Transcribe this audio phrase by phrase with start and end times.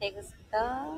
[0.00, 0.93] te gustó?